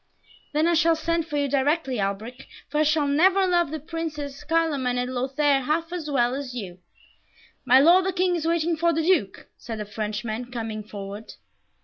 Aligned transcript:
"Then 0.51 0.67
I 0.67 0.73
shall 0.73 0.95
send 0.95 1.27
for 1.27 1.37
you 1.37 1.47
directly, 1.47 1.99
Alberic, 1.99 2.47
for 2.69 2.79
I 2.79 2.83
shall 2.83 3.05
never 3.07 3.45
love 3.45 3.69
the 3.69 3.79
Princes 3.79 4.43
Carloman 4.43 4.97
and 4.97 5.13
Lothaire 5.13 5.61
half 5.61 5.93
as 5.93 6.09
well 6.09 6.33
as 6.33 6.55
you!" 6.55 6.79
"My 7.65 7.79
Lord 7.79 8.05
the 8.07 8.11
King 8.11 8.35
is 8.35 8.47
waiting 8.47 8.75
for 8.75 8.93
the 8.93 9.03
Duke," 9.03 9.45
said 9.59 9.79
a 9.79 9.85
Frenchman, 9.85 10.51
coming 10.51 10.81
forward. 10.83 11.35